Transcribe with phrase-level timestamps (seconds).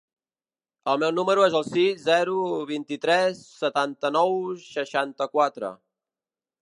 [0.93, 2.37] El meu número es el sis, zero,
[2.71, 4.35] vint-i-tres, setanta-nou,
[4.65, 5.75] seixanta-quatre.